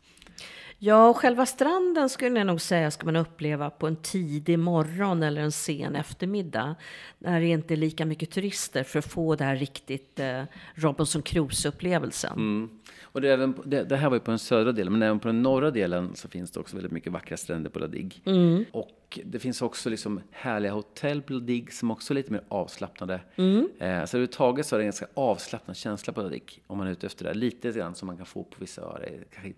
Ja, 0.86 1.14
själva 1.14 1.46
stranden 1.46 2.10
skulle 2.10 2.40
jag 2.40 2.48
nog 2.48 2.62
säga 2.62 2.92
ska 2.92 3.06
man 3.06 3.16
uppleva 3.16 3.70
på 3.70 3.88
en 3.88 3.96
tidig 3.96 4.60
morgon 4.60 5.24
eller 5.24 5.42
en 5.42 5.52
sen 5.52 5.96
eftermiddag. 5.96 6.76
När 7.20 7.40
det 7.40 7.46
inte 7.46 7.74
är 7.74 7.76
lika 7.76 8.06
mycket 8.06 8.32
turister 8.32 8.84
för 8.84 9.00
att 9.00 9.06
få 9.06 9.36
det 9.36 9.44
här 9.44 9.56
riktigt 9.56 10.20
eh, 10.20 10.44
Robinson 10.76 11.22
Crusoe-upplevelsen. 11.22 12.34
Mm. 12.34 12.70
Och 13.02 13.22
det, 13.22 13.34
även, 13.34 13.56
det, 13.66 13.84
det, 13.84 13.96
här 13.96 14.10
var 14.10 14.16
ju 14.16 14.20
på 14.20 14.32
den 14.32 14.40
södra 14.40 14.72
delen, 14.72 14.94
men 14.94 15.02
även 15.02 15.20
på 15.20 15.28
den 15.28 15.42
norra 15.42 15.72
delen 15.72 16.16
så 16.16 16.28
finns 16.28 16.52
det 16.52 16.60
också 16.60 16.76
väldigt 16.76 16.92
mycket 16.92 17.12
vackra 17.12 17.38
stränder 17.38 17.70
på 17.70 17.80
Ladig. 17.80 18.22
Mm. 18.26 18.66
Och 18.72 18.90
det 19.26 19.40
finns 19.40 19.62
också 19.62 19.90
liksom 19.90 20.22
härliga 20.32 20.72
hotell 20.72 21.22
på 21.22 21.34
Ladig 21.34 21.74
som 21.74 21.92
också 21.92 22.14
är 22.14 22.16
lite 22.16 22.32
mer 22.32 22.44
avslappnade. 22.48 23.22
Mm. 23.36 23.70
Eh, 23.80 23.88
så 23.88 23.88
överhuvudtaget 23.88 24.66
så 24.66 24.76
är 24.76 24.78
det 24.78 24.84
en 24.84 24.88
ganska 24.88 25.08
avslappnad 25.14 25.78
känsla 25.78 26.14
på 26.14 26.22
Ladig 26.22 26.62
om 26.68 26.78
man 26.78 26.88
är 26.88 26.92
ute 26.92 27.06
efter 27.06 27.26
det. 27.26 27.34
Lite 27.34 27.72
grann 27.72 27.96
som 27.96 28.08
man 28.08 28.18
kan 28.18 28.26
få 28.26 28.44
på 28.44 28.56
vissa 28.60 28.82
öar, 28.82 29.10
kanske 29.34 29.54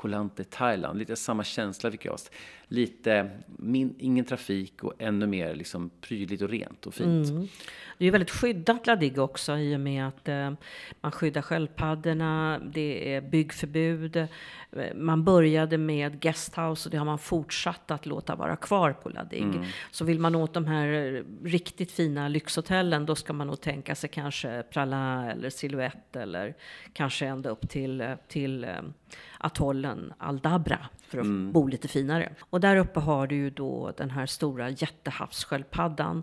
Koh 0.00 0.10
Lanta 0.10 0.44
Thailand. 0.44 0.98
Lite 0.98 1.16
samma 1.16 1.44
känsla 1.44 1.90
fick 1.90 2.04
jag. 2.04 2.18
Lite, 2.68 3.30
min, 3.56 3.94
ingen 3.98 4.24
trafik 4.24 4.84
och 4.84 4.92
ännu 4.98 5.26
mer 5.26 5.54
liksom 5.54 5.90
prydligt 6.00 6.42
och 6.42 6.48
rent 6.48 6.86
och 6.86 6.94
fint. 6.94 7.30
Mm. 7.30 7.48
Det 7.98 8.06
är 8.06 8.10
väldigt 8.10 8.30
skyddat 8.30 8.86
Ladig 8.86 9.18
också 9.18 9.56
i 9.56 9.76
och 9.76 9.80
med 9.80 10.08
att 10.08 10.28
eh, 10.28 10.52
man 11.00 11.12
skyddar 11.12 11.42
sköldpaddorna, 11.42 12.60
det 12.74 13.14
är 13.14 13.20
byggförbud. 13.20 14.16
Eh, 14.16 14.26
man 14.94 15.24
började 15.24 15.78
med 15.78 16.20
guesthouse 16.20 16.88
och 16.88 16.90
det 16.90 16.98
har 16.98 17.04
man 17.04 17.18
fortsatt 17.18 17.90
att 17.90 18.06
låta 18.06 18.36
vara 18.36 18.56
kvar 18.56 18.92
på 19.02 19.08
Ladig. 19.08 19.42
Mm. 19.42 19.64
Så 19.90 20.04
vill 20.04 20.18
man 20.18 20.34
åt 20.34 20.54
de 20.54 20.66
här 20.66 21.24
riktigt 21.44 21.92
fina 21.92 22.28
lyxhotellen 22.28 23.06
då 23.06 23.14
ska 23.14 23.32
man 23.32 23.46
nog 23.46 23.60
tänka 23.60 23.94
sig 23.94 24.10
kanske 24.10 24.62
Pralin 24.62 25.30
eller 25.30 25.50
Silhouette 25.50 26.22
eller 26.22 26.54
kanske 26.92 27.26
ända 27.26 27.50
upp 27.50 27.68
till, 27.68 28.16
till 28.28 28.64
eh, 28.64 28.70
atollen 29.38 30.12
Aldabra 30.18 30.78
för 31.08 31.18
att 31.18 31.24
mm. 31.24 31.52
bo 31.52 31.66
lite 31.66 31.88
finare. 31.88 32.32
Och 32.40 32.60
där 32.60 32.76
uppe 32.76 33.00
har 33.00 33.26
du 33.26 33.34
ju 33.34 33.50
då 33.50 33.92
den 33.96 34.10
här 34.10 34.26
stora 34.26 34.70
jättehavssköldpaddan 34.70 36.22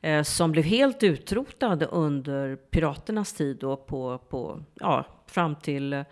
eh, 0.00 0.22
som 0.22 0.52
blev 0.52 0.64
helt 0.64 1.02
utrotad 1.02 1.86
under 1.90 2.56
piraternas 2.56 3.32
tid 3.32 3.56
då 3.56 3.76
på, 3.76 4.18
på 4.18 4.62
ja, 4.74 5.06
fram 5.26 5.56
till 5.56 6.04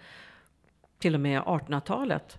till 1.02 1.14
och 1.14 1.20
med 1.20 1.42
1800-talet. 1.42 2.38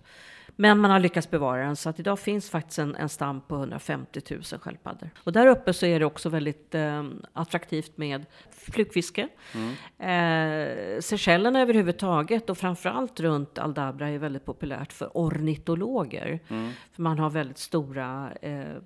Men 0.56 0.78
man 0.78 0.90
har 0.90 1.00
lyckats 1.00 1.30
bevara 1.30 1.64
den 1.64 1.76
så 1.76 1.88
att 1.88 2.00
idag 2.00 2.18
finns 2.18 2.50
faktiskt 2.50 2.78
en, 2.78 2.96
en 2.96 3.08
stam 3.08 3.40
på 3.40 3.54
150 3.54 4.20
000 4.30 4.42
sköldpaddor. 4.42 5.10
Och 5.18 5.32
där 5.32 5.46
uppe 5.46 5.72
så 5.72 5.86
är 5.86 6.00
det 6.00 6.06
också 6.06 6.28
väldigt 6.28 6.74
eh, 6.74 7.04
attraktivt 7.32 7.96
med 7.96 8.26
flugfiske. 8.50 9.28
Mm. 9.54 9.70
Eh, 9.98 11.00
Seychellerna 11.00 11.60
överhuvudtaget 11.60 12.50
och 12.50 12.58
framförallt 12.58 13.20
runt 13.20 13.58
Aldabra 13.58 14.08
är 14.08 14.18
väldigt 14.18 14.44
populärt 14.44 14.92
för 14.92 15.10
ornitologer. 15.14 16.40
Mm. 16.48 16.70
För 16.92 17.02
man 17.02 17.18
har 17.18 17.30
väldigt 17.30 17.58
stora, 17.58 18.32
eh, 18.42 18.76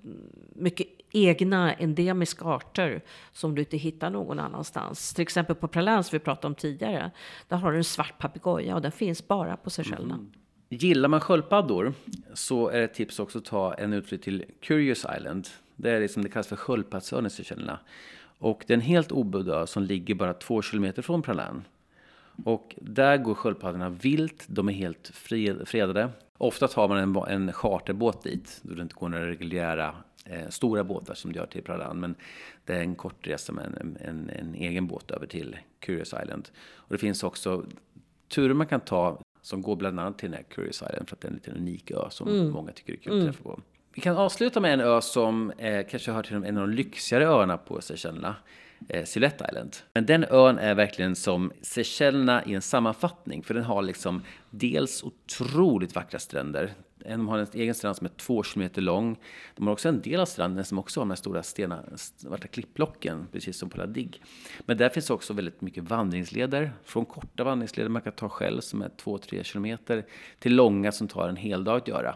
mycket 0.55 0.87
egna 1.11 1.73
endemiska 1.73 2.45
arter 2.45 3.01
som 3.31 3.55
du 3.55 3.61
inte 3.61 3.77
hittar 3.77 4.09
någon 4.09 4.39
annanstans. 4.39 5.13
Till 5.13 5.21
exempel 5.21 5.55
på 5.55 5.67
Pralin 5.67 6.03
som 6.03 6.15
vi 6.15 6.19
pratade 6.19 6.47
om 6.47 6.55
tidigare. 6.55 7.11
Där 7.47 7.57
har 7.57 7.71
du 7.71 7.77
en 7.77 7.83
svart 7.83 8.17
papegoja 8.17 8.75
och 8.75 8.81
den 8.81 8.91
finns 8.91 9.27
bara 9.27 9.57
på 9.57 9.69
Seychellerna. 9.69 10.13
Mm. 10.13 10.31
Gillar 10.71 11.09
man 11.09 11.21
sköldpaddor 11.21 11.93
så 12.33 12.69
är 12.69 12.77
det 12.77 12.83
ett 12.83 12.93
tips 12.93 13.19
också 13.19 13.37
att 13.37 13.45
ta 13.45 13.73
en 13.73 13.93
utflykt 13.93 14.23
till 14.23 14.45
Curious 14.61 15.05
Island. 15.17 15.47
Det 15.75 15.91
är 15.91 15.99
det 15.99 16.07
som 16.07 16.23
det 16.23 16.29
kallas 16.29 16.47
för 16.47 16.55
sköldpaddsön 16.55 17.25
i 17.25 17.29
Seychellerna. 17.29 17.79
Och 18.39 18.63
det 18.67 18.73
är 18.73 18.75
en 18.75 18.81
helt 18.81 19.11
obodd 19.11 19.49
ö 19.49 19.67
som 19.67 19.83
ligger 19.83 20.15
bara 20.15 20.33
två 20.33 20.61
kilometer 20.61 21.01
från 21.01 21.21
Pralan. 21.21 21.63
Och 22.45 22.75
där 22.81 23.17
går 23.17 23.33
sköldpaddorna 23.33 23.89
vilt, 23.89 24.45
de 24.47 24.69
är 24.69 24.73
helt 24.73 25.11
fredade. 25.65 26.09
Ofta 26.37 26.67
tar 26.67 26.87
man 26.87 26.97
en, 26.97 27.15
en 27.15 27.53
charterbåt 27.53 28.23
dit, 28.23 28.59
då 28.61 28.73
det 28.73 28.81
inte 28.81 28.95
går 28.95 29.09
några 29.09 29.27
reguljära 29.27 29.95
eh, 30.25 30.49
stora 30.49 30.83
båtar 30.83 31.13
som 31.13 31.31
det 31.31 31.39
gör 31.39 31.45
till 31.45 31.63
Pralan. 31.63 31.99
Men 31.99 32.15
det 32.65 32.73
är 32.73 32.81
en 32.81 32.95
kort 32.95 33.27
resa 33.27 33.53
med 33.53 33.65
en, 33.65 33.97
en, 34.01 34.29
en, 34.29 34.55
egen 34.55 34.87
båt 34.87 35.11
över 35.11 35.27
till 35.27 35.57
Curious 35.79 36.13
Island. 36.23 36.49
Och 36.75 36.93
det 36.93 36.97
finns 36.97 37.23
också 37.23 37.65
turer 38.27 38.53
man 38.53 38.67
kan 38.67 38.79
ta 38.79 39.21
som 39.41 39.61
går 39.61 39.75
bland 39.75 39.99
annat 39.99 40.17
till 40.17 40.31
den 40.31 40.37
här 40.37 40.45
Curious 40.49 40.83
Island 40.89 41.09
för 41.09 41.15
att 41.15 41.21
det 41.21 41.27
är 41.27 41.29
en 41.29 41.35
liten 41.35 41.57
unik 41.57 41.91
ö 41.91 42.07
som 42.09 42.27
mm. 42.27 42.49
många 42.49 42.71
tycker 42.71 42.93
är 42.93 42.97
kul 42.97 43.11
att 43.11 43.21
mm. 43.21 43.33
träffa 43.33 43.43
på. 43.43 43.59
Vi 43.93 44.01
kan 44.01 44.17
avsluta 44.17 44.59
med 44.59 44.73
en 44.73 44.81
ö 44.81 45.01
som 45.01 45.51
eh, 45.57 45.85
kanske 45.89 46.11
hör 46.11 46.23
till 46.23 46.35
en 46.35 46.57
av 46.57 46.67
de 46.67 46.75
lyxigare 46.75 47.27
öarna 47.27 47.57
på 47.57 47.81
Seychellerna. 47.81 48.35
Eh, 48.87 49.05
Silhouette 49.05 49.45
Island. 49.49 49.75
Men 49.93 50.05
den 50.05 50.25
ön 50.29 50.57
är 50.57 50.75
verkligen 50.75 51.15
som 51.15 51.51
Seychellerna 51.61 52.45
i 52.45 52.53
en 52.53 52.61
sammanfattning. 52.61 53.43
För 53.43 53.53
den 53.53 53.63
har 53.63 53.81
liksom 53.81 54.23
dels 54.49 55.03
otroligt 55.03 55.95
vackra 55.95 56.19
stränder. 56.19 56.73
De 57.05 57.27
har 57.27 57.37
en 57.37 57.47
egen 57.53 57.75
strand 57.75 57.95
som 57.95 58.05
är 58.05 58.11
två 58.11 58.43
kilometer 58.43 58.81
lång. 58.81 59.17
De 59.55 59.67
har 59.67 59.73
också 59.73 59.89
en 59.89 60.01
del 60.01 60.19
av 60.19 60.25
stranden 60.25 60.65
som 60.65 60.79
också 60.79 60.99
har 60.99 61.05
de 61.05 61.09
här 61.09 61.15
stora 61.15 61.43
stena, 61.43 61.83
svarta 61.95 62.47
klippblocken, 62.47 63.27
precis 63.31 63.57
som 63.57 63.69
på 63.69 63.77
La 63.77 63.85
Digue. 63.85 64.21
Men 64.65 64.77
där 64.77 64.89
finns 64.89 65.09
också 65.09 65.33
väldigt 65.33 65.61
mycket 65.61 65.83
vandringsleder. 65.83 66.71
Från 66.83 67.05
korta 67.05 67.43
vandringsleder 67.43 67.89
man 67.89 68.01
kan 68.01 68.13
ta 68.13 68.29
själv 68.29 68.61
som 68.61 68.81
är 68.81 68.89
två, 68.89 69.17
tre 69.17 69.43
kilometer 69.43 70.05
till 70.39 70.55
långa 70.55 70.91
som 70.91 71.07
tar 71.07 71.29
en 71.29 71.35
hel 71.35 71.63
dag 71.63 71.77
att 71.77 71.87
göra. 71.87 72.15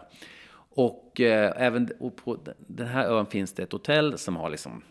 Och 0.76 1.20
eh, 1.20 1.52
även 1.56 1.88
och 1.98 2.16
på 2.16 2.38
den 2.66 2.86
här 2.86 3.06
ön 3.06 3.26
finns 3.26 3.52
det 3.52 3.62
ett 3.62 3.72
hotell 3.72 4.18
som 4.18 4.36
har 4.36 4.50
liksom 4.50 4.82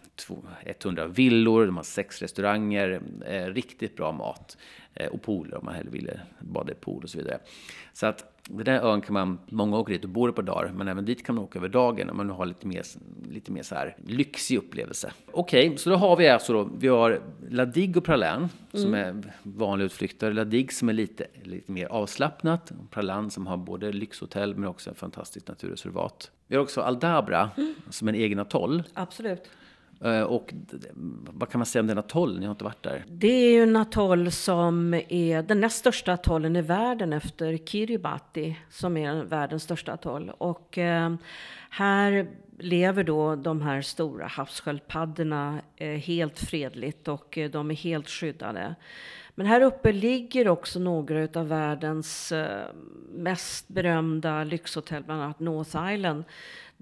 100 0.65 1.08
villor, 1.08 1.65
de 1.65 1.75
har 1.77 1.84
sex 1.84 2.22
restauranger, 2.22 3.01
eh, 3.25 3.46
riktigt 3.46 3.96
bra 3.96 4.12
mat. 4.12 4.58
Eh, 4.96 5.08
och 5.08 5.22
pooler 5.22 5.58
om 5.58 5.65
man 5.65 5.74
hellre 5.74 5.89
ville 5.89 6.20
bada 6.39 6.72
i 6.72 6.75
pool 6.75 7.03
och 7.03 7.10
så 7.10 7.17
vidare. 7.17 7.39
Så 7.93 8.05
att 8.05 8.34
den 8.50 8.65
där 8.65 8.79
ön 8.82 9.01
kan 9.01 9.13
man, 9.13 9.39
många 9.50 9.77
åker 9.77 9.93
dit 9.93 10.03
och 10.03 10.10
bor 10.10 10.29
ett 10.29 10.36
par 10.36 10.43
dagar, 10.43 10.72
men 10.75 10.88
även 10.88 11.05
dit 11.05 11.25
kan 11.25 11.36
man 11.36 11.43
åka 11.43 11.60
över 11.60 11.70
dagen 11.70 12.10
om 12.10 12.17
man 12.17 12.29
har 12.29 12.46
lite 12.46 12.67
mer, 12.67 12.84
lite 13.29 13.51
mer 13.51 13.63
så 13.63 13.75
här 13.75 13.96
lyxig 14.05 14.58
upplevelse. 14.58 15.12
Okej, 15.32 15.67
okay, 15.67 15.77
så 15.77 15.89
då 15.89 15.96
har 15.96 16.15
vi 16.17 16.29
alltså 16.29 16.53
då, 16.53 16.70
vi 16.77 16.88
har 16.88 17.22
La 17.50 17.65
Digue 17.65 17.98
och 17.98 18.03
Pralan 18.03 18.38
mm. 18.38 18.50
som 18.72 18.93
är 18.93 19.22
vanliga 19.43 19.86
utflykter. 19.86 20.34
La 20.34 20.43
Digue 20.43 20.74
som 20.74 20.89
är 20.89 20.93
lite, 20.93 21.27
lite 21.43 21.72
mer 21.72 21.86
avslappnat, 21.86 22.72
Pralan 22.91 23.32
som 23.32 23.48
har 23.48 23.58
både 23.58 23.91
lyxhotell 23.91 24.55
men 24.55 24.70
också 24.70 24.89
en 24.89 24.96
fantastisk 24.96 25.48
naturreservat. 25.48 26.32
Vi 26.48 26.55
har 26.55 26.63
också 26.63 26.82
Aldabra 26.82 27.50
mm. 27.58 27.75
som 27.89 28.08
är 28.08 28.13
en 28.13 28.20
egen 28.20 28.39
atoll. 28.39 28.84
Absolut. 28.93 29.50
Eh, 30.01 30.21
och 30.21 30.53
vad 31.31 31.50
kan 31.50 31.59
man 31.59 31.65
säga 31.65 31.81
om 31.81 31.88
den 31.88 31.97
atoll? 31.97 32.39
Ni 32.39 32.45
har 32.45 32.51
inte 32.51 32.63
varit 32.63 32.83
där. 32.83 33.05
Det 33.07 33.27
är 33.27 33.51
ju 33.51 33.63
en 33.63 33.75
atoll 33.75 34.31
som 34.31 34.93
är 34.93 35.41
den 35.41 35.59
näst 35.59 35.77
största 35.77 36.13
atollen 36.13 36.55
i 36.55 36.62
världen 36.62 37.13
efter 37.13 37.57
Kiribati 37.57 38.57
som 38.69 38.97
är 38.97 39.23
världens 39.23 39.63
största 39.63 39.93
atoll. 39.93 40.31
Och 40.38 40.77
eh, 40.77 41.15
här 41.69 42.27
lever 42.59 43.03
då 43.03 43.35
de 43.35 43.62
här 43.62 43.81
stora 43.81 44.27
havssköldpaddorna 44.27 45.62
eh, 45.75 45.88
helt 45.88 46.39
fredligt 46.39 47.07
och 47.07 47.38
eh, 47.38 47.50
de 47.50 47.71
är 47.71 47.75
helt 47.75 48.09
skyddade. 48.09 48.75
Men 49.35 49.45
här 49.45 49.62
uppe 49.62 49.91
ligger 49.91 50.47
också 50.47 50.79
några 50.79 51.27
av 51.39 51.47
världens 51.47 52.31
eh, 52.31 52.67
mest 53.12 53.67
berömda 53.67 54.43
lyxhotell, 54.43 55.03
bland 55.03 55.21
annat 55.21 55.39
North 55.39 55.93
Island 55.93 56.23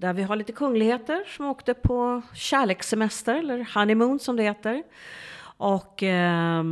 där 0.02 0.12
vi 0.12 0.22
har 0.22 0.36
lite 0.36 0.52
kungligheter 0.52 1.24
som 1.36 1.46
åkte 1.46 1.74
på 1.74 2.22
kärlekssemester, 2.34 3.34
eller 3.34 3.68
honeymoon 3.74 4.18
som 4.18 4.36
det 4.36 4.42
heter. 4.42 4.82
Och 5.56 6.02
eh, 6.02 6.64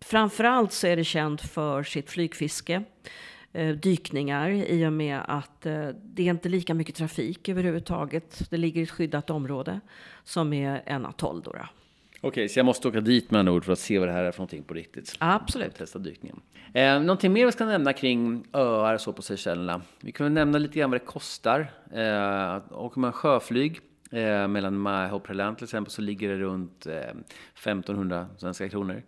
framförallt 0.00 0.72
så 0.72 0.86
är 0.86 0.96
det 0.96 1.04
känt 1.04 1.40
för 1.40 1.82
sitt 1.82 2.10
flygfiske, 2.10 2.82
eh, 3.52 3.68
dykningar, 3.68 4.50
i 4.50 4.86
och 4.86 4.92
med 4.92 5.20
att 5.28 5.66
eh, 5.66 5.88
det 6.02 6.22
är 6.22 6.30
inte 6.30 6.48
lika 6.48 6.74
mycket 6.74 6.94
trafik 6.94 7.48
överhuvudtaget. 7.48 8.50
Det 8.50 8.56
ligger 8.56 8.80
i 8.80 8.84
ett 8.84 8.90
skyddat 8.90 9.30
område 9.30 9.80
som 10.24 10.52
är 10.52 10.82
en 10.86 11.06
atoll. 11.06 11.42
Då, 11.42 11.52
då. 11.52 11.83
Okej, 12.26 12.48
så 12.48 12.58
jag 12.58 12.66
måste 12.66 12.88
åka 12.88 13.00
dit 13.00 13.30
med 13.30 13.38
andra 13.38 13.52
ord 13.52 13.64
för 13.64 13.72
att 13.72 13.78
se 13.78 13.98
vad 13.98 14.08
det 14.08 14.12
här 14.12 14.24
är 14.24 14.32
för 14.32 14.38
någonting 14.38 14.62
på 14.62 14.74
riktigt. 14.74 15.16
Absolut. 15.18 15.74
Testa 15.74 15.98
dykningen. 15.98 16.40
Eh, 16.74 17.00
någonting 17.00 17.32
mer 17.32 17.46
vi 17.46 17.52
ska 17.52 17.64
nämna 17.64 17.92
kring 17.92 18.44
öar 18.52 18.98
så 18.98 19.12
på 19.12 19.22
Seychellerna. 19.22 19.82
Vi 20.00 20.12
kan 20.12 20.24
väl 20.24 20.32
nämna 20.32 20.58
lite 20.58 20.78
grann 20.78 20.90
vad 20.90 21.00
det 21.00 21.04
kostar. 21.04 21.60
Eh, 21.92 22.62
åker 22.82 23.00
man 23.00 23.12
sjöflyg 23.12 23.80
eh, 24.10 24.48
mellan 24.48 24.78
Mahe 24.78 25.12
och 25.12 25.22
Preland 25.22 25.56
till 25.56 25.64
exempel 25.64 25.90
så 25.90 26.02
ligger 26.02 26.28
det 26.28 26.36
runt 26.36 26.86
eh, 26.86 26.94
1500 26.94 28.26
svenska 28.36 28.68
kronor. 28.68 29.02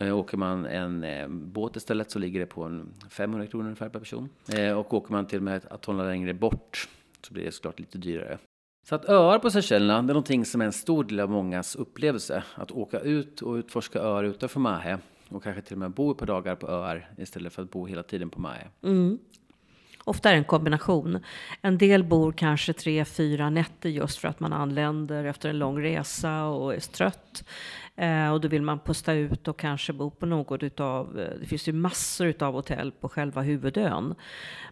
Eh, 0.00 0.18
åker 0.18 0.36
man 0.36 0.66
en 0.66 1.04
eh, 1.04 1.28
båt 1.28 1.76
istället 1.76 2.10
så 2.10 2.18
ligger 2.18 2.40
det 2.40 2.46
på 2.46 2.62
en 2.62 2.94
500 3.10 3.46
kronor 3.46 3.64
ungefär 3.64 3.88
per 3.88 4.00
person. 4.00 4.28
Eh, 4.54 4.72
och 4.72 4.94
åker 4.94 5.12
man 5.12 5.26
till 5.26 5.38
och 5.38 5.44
med 5.44 5.62
att 5.70 5.84
hålla 5.84 6.04
längre 6.04 6.34
bort 6.34 6.88
så 7.22 7.34
blir 7.34 7.44
det 7.44 7.52
såklart 7.52 7.78
lite 7.78 7.98
dyrare. 7.98 8.38
Så 8.84 8.94
att 8.94 9.08
öar 9.08 9.38
på 9.38 9.50
Seychellerna, 9.50 10.02
det 10.02 10.12
är 10.12 10.14
någonting 10.14 10.44
som 10.44 10.60
är 10.60 10.64
en 10.64 10.72
stor 10.72 11.04
del 11.04 11.20
av 11.20 11.30
mångas 11.30 11.76
upplevelse. 11.76 12.44
Att 12.54 12.70
åka 12.70 13.00
ut 13.00 13.42
och 13.42 13.54
utforska 13.54 13.98
öar 13.98 14.24
utanför 14.24 14.60
Mahe 14.60 14.98
och 15.28 15.42
kanske 15.42 15.62
till 15.62 15.74
och 15.74 15.78
med 15.78 15.90
bo 15.90 16.10
ett 16.10 16.18
par 16.18 16.26
dagar 16.26 16.56
på 16.56 16.68
öar 16.68 17.10
istället 17.18 17.52
för 17.52 17.62
att 17.62 17.70
bo 17.70 17.86
hela 17.86 18.02
tiden 18.02 18.30
på 18.30 18.40
Mahe. 18.40 18.68
Mm. 18.82 19.18
Ofta 20.04 20.28
är 20.28 20.32
det 20.32 20.38
en 20.38 20.44
kombination. 20.44 21.18
En 21.62 21.78
del 21.78 22.04
bor 22.04 22.32
kanske 22.32 22.72
tre, 22.72 23.04
fyra 23.04 23.50
nätter 23.50 23.88
just 23.88 24.18
för 24.18 24.28
att 24.28 24.40
man 24.40 24.52
anländer 24.52 25.24
efter 25.24 25.48
en 25.48 25.58
lång 25.58 25.82
resa 25.82 26.44
och 26.44 26.74
är 26.74 26.80
trött. 26.80 27.44
Eh, 27.96 28.32
och 28.32 28.40
då 28.40 28.48
vill 28.48 28.62
man 28.62 28.78
pusta 28.78 29.12
ut 29.12 29.48
och 29.48 29.58
kanske 29.58 29.92
bo 29.92 30.10
på 30.10 30.26
något 30.26 30.62
utav, 30.62 31.20
eh, 31.20 31.38
det 31.40 31.46
finns 31.46 31.68
ju 31.68 31.72
massor 31.72 32.26
utav 32.26 32.54
hotell 32.54 32.92
på 32.92 33.08
själva 33.08 33.42
huvudön. 33.42 34.14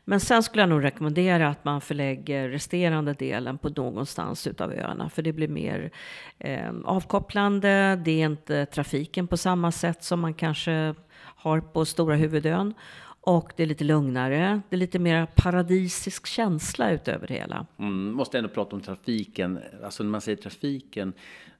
Men 0.05 0.21
sen 0.21 0.43
skulle 0.43 0.63
jag 0.63 0.69
nog 0.69 0.85
rekommendera 0.85 1.49
att 1.49 1.65
man 1.65 1.81
förlägger 1.81 2.49
resterande 2.49 3.13
delen 3.13 3.59
på 3.59 3.69
någonstans 3.69 4.47
utav 4.47 4.73
öarna. 4.73 5.11
För 5.11 5.23
det 5.23 5.33
blir 5.33 5.49
mer 5.49 5.91
eh, 6.39 6.73
avkopplande, 6.85 8.01
det 8.05 8.23
är 8.23 8.27
inte 8.27 8.67
trafiken 8.67 9.27
på 9.27 9.37
samma 9.37 9.73
sätt 9.73 10.05
som 10.05 10.21
man 10.21 10.35
kanske 10.35 10.95
har 11.37 11.61
på 11.61 11.85
stora 11.85 12.17
huvudön. 12.17 12.75
Och 13.21 13.53
det 13.57 13.62
är 13.62 13.67
lite 13.67 13.85
lugnare, 13.85 14.61
det 14.69 14.77
är 14.77 14.79
lite 14.79 14.99
mer 14.99 15.27
paradisisk 15.27 16.27
känsla 16.27 16.91
utöver 16.91 17.27
det 17.27 17.35
hela. 17.35 17.67
Mm, 17.79 18.12
måste 18.12 18.39
ändå 18.39 18.50
prata 18.50 18.77
om 18.77 18.83
trafiken. 18.83 19.59
Alltså 19.85 20.03
när 20.03 20.11
man 20.11 20.21
säger 20.21 20.37
trafiken 20.37 21.12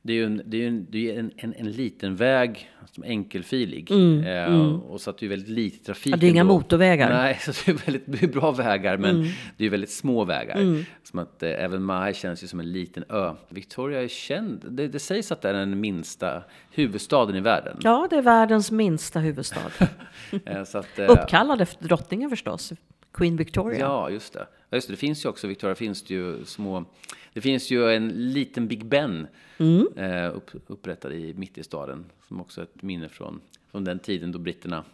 det 0.03 0.13
är 0.13 0.17
ju 0.17 0.25
en, 0.25 0.43
det 0.45 0.65
är 0.65 0.69
en, 0.69 0.87
det 0.91 1.11
är 1.11 1.19
en, 1.19 1.31
en, 1.37 1.55
en 1.57 1.73
liten 1.73 2.17
väg, 2.17 2.71
som 2.93 3.05
enkelfilig. 3.05 3.91
Mm, 3.91 4.25
eh, 4.25 4.45
mm. 4.45 4.81
Och 4.81 5.01
så 5.01 5.11
att 5.11 5.19
det 5.19 5.27
är 5.27 5.31
väldigt 5.31 5.49
lite 5.49 5.85
trafik. 5.85 6.13
Ja, 6.13 6.17
det 6.17 6.27
är 6.27 6.31
inga 6.31 6.45
då. 6.45 6.49
motorvägar. 6.49 7.09
Nej, 7.11 7.39
så 7.41 7.53
det 7.67 7.71
är 7.71 7.93
väldigt 7.93 8.33
bra 8.33 8.51
vägar, 8.51 8.97
men 8.97 9.17
mm. 9.17 9.29
det 9.57 9.67
är 9.67 9.71
väldigt 9.71 9.91
små 9.91 10.25
vägar. 10.25 10.57
Mm. 10.57 10.85
Som 11.03 11.19
att 11.19 11.43
eh, 11.43 11.65
även 11.65 11.83
Mahé 11.83 12.15
känns 12.15 12.43
ju 12.43 12.47
som 12.47 12.61
en 12.61 12.73
liten 12.73 13.05
ö. 13.09 13.35
Victoria 13.49 14.03
är 14.03 14.09
känd, 14.09 14.65
det, 14.71 14.89
det 14.89 14.99
sägs 14.99 15.33
att 15.33 15.43
det 15.43 15.49
är 15.49 15.55
den 15.55 15.81
minsta 15.81 16.43
huvudstaden 16.71 17.37
i 17.37 17.41
världen. 17.41 17.77
Ja, 17.83 18.07
det 18.11 18.17
är 18.17 18.23
världens 18.23 18.71
minsta 18.71 19.19
huvudstad. 19.19 19.61
eh, 20.45 20.61
att, 20.61 20.99
eh, 20.99 21.11
Uppkallad 21.11 21.61
efter 21.61 21.85
drottningen 21.85 22.31
förstås. 22.31 22.73
Queen 23.13 23.37
Victoria. 23.37 23.81
Ja, 23.81 24.11
just 24.11 24.33
det. 24.33 24.47
Just 24.73 24.87
det, 24.87 24.93
det 24.93 24.97
finns 24.97 25.25
ju 25.25 25.29
också, 25.29 25.47
Victoria 25.47 25.75
finns 25.75 26.03
det 26.03 26.15
ju 26.15 26.45
små, 26.45 26.85
det 27.33 27.41
finns 27.41 27.71
ju 27.71 27.93
en 27.93 28.09
liten 28.09 28.69
Big 28.69 28.87
Ben 28.87 29.27
mm. 29.59 29.87
eh, 29.97 30.37
upp, 30.37 30.51
upprättad 30.67 31.13
i, 31.13 31.35
mitt 31.35 31.59
i 31.59 31.63
staden, 31.63 32.05
som 32.29 32.41
också 32.41 32.61
är 32.61 32.65
ett 32.65 32.83
minne 32.83 33.09
från, 33.09 33.41
från 33.71 33.85
den 33.85 33.99
tiden 33.99 34.33
då 34.33 34.39
britterna 34.39 34.85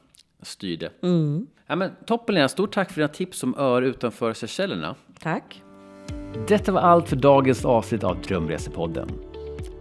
styrde. 0.43 0.91
Mm. 1.03 1.47
Ja, 1.67 1.77
men, 1.77 1.91
toppen 2.07 2.35
Lena, 2.35 2.49
stort 2.49 2.75
tack 2.75 2.91
för 2.91 3.01
dina 3.01 3.09
tips 3.09 3.43
om 3.43 3.55
öar 3.59 3.83
utanför 3.83 4.33
Seychellerna. 4.33 4.95
Tack. 5.21 5.63
Detta 6.49 6.73
var 6.73 6.81
allt 6.81 7.09
för 7.09 7.17
dagens 7.17 7.65
avsnitt 7.65 8.05
av 8.05 8.21
Drömresepodden. 8.23 9.09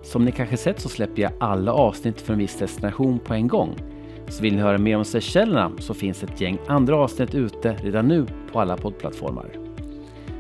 Som 0.04 0.25
ni 0.25 0.32
kanske 0.32 0.58
sett 0.58 0.80
så 0.80 0.89
släpper 0.89 1.22
jag 1.22 1.32
alla 1.39 1.74
avsnitt 1.74 2.22
för 2.22 2.34
en 2.34 2.39
viss 2.39 2.60
destination 2.60 3.20
på 3.20 3.34
en 3.34 3.48
gång. 3.48 3.95
Så 4.27 4.44
vill 4.44 4.55
ni 4.55 4.62
höra 4.62 4.77
mer 4.77 4.98
om 4.98 5.05
Seychellerna 5.05 5.72
så 5.79 5.94
finns 5.94 6.24
ett 6.24 6.41
gäng 6.41 6.58
andra 6.67 6.96
avsnitt 6.96 7.36
ute 7.36 7.74
redan 7.74 8.08
nu 8.08 8.25
på 8.51 8.60
alla 8.60 8.77
poddplattformar. 8.77 9.46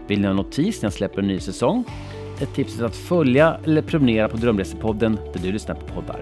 Vill 0.07 0.21
ni 0.21 0.27
ha 0.27 0.33
notis 0.33 0.81
när 0.81 0.85
jag 0.85 0.93
släpper 0.93 1.19
en 1.19 1.27
ny 1.27 1.39
säsong? 1.39 1.83
Ett 2.41 2.53
tips 2.53 2.79
är 2.79 2.85
att 2.85 2.95
följa 2.95 3.57
eller 3.63 3.81
prenumerera 3.81 4.29
på 4.29 4.37
Drömresepodden 4.37 5.19
där 5.33 5.41
du 5.41 5.51
lyssnar 5.51 5.75
på 5.75 5.85
poddar. 5.87 6.19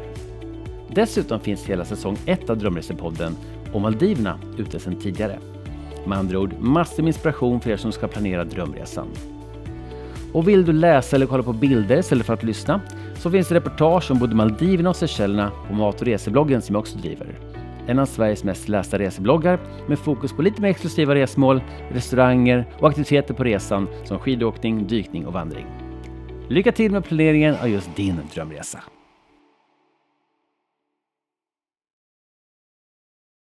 Dessutom 0.89 1.39
finns 1.39 1.65
hela 1.65 1.86
säsong 1.86 2.17
1 2.25 2.50
av 2.50 2.58
Drömresepodden 2.58 3.36
om 3.74 3.82
Maldiverna 3.82 4.39
ute 4.58 4.79
sedan 4.79 4.96
tidigare. 4.96 5.39
Med 6.05 6.17
andra 6.17 6.39
ord, 6.39 6.53
massor 6.60 7.03
med 7.03 7.10
inspiration 7.10 7.62
för 7.62 7.70
er 7.70 7.77
som 7.77 7.91
ska 7.91 8.08
planera 8.08 8.43
drömresan. 8.43 9.08
Och 10.34 10.48
vill 10.48 10.65
du 10.65 10.74
läsa 10.74 11.15
eller 11.15 11.25
kolla 11.25 11.43
på 11.43 11.53
bilder 11.53 11.98
istället 11.98 12.25
för 12.25 12.34
att 12.34 12.43
lyssna 12.43 12.82
så 13.15 13.32
finns 13.32 13.48
det 13.48 13.55
reportage 13.55 14.12
om 14.12 14.20
både 14.20 14.36
Maldiverna 14.36 14.89
och 14.89 14.96
Seychellerna 14.96 15.51
på 15.67 15.74
mat 15.74 16.01
och 16.01 16.08
resebloggen 16.08 16.62
som 16.62 16.75
jag 16.75 16.79
också 16.79 16.98
driver. 16.98 17.52
En 17.88 18.00
av 18.00 18.06
Sveriges 18.06 18.44
mest 18.44 18.70
lästa 18.70 19.00
resebloggar 19.00 19.60
med 19.88 20.00
fokus 20.00 20.34
på 20.34 20.42
lite 20.42 20.62
mer 20.62 20.70
exklusiva 20.70 21.16
resmål, 21.16 21.62
restauranger 21.92 22.66
och 22.80 22.90
aktiviteter 22.90 23.34
på 23.34 23.44
resan 23.44 23.88
som 24.04 24.20
skidåkning, 24.20 24.88
dykning 24.88 25.25
och 25.25 25.34
vandring. 25.34 25.66
Lycka 26.50 26.72
till 26.72 26.92
med 26.92 27.06
planeringen 27.06 27.56
av 27.56 27.70
just 27.70 27.96
din 27.96 28.20
drömresa! 28.34 28.80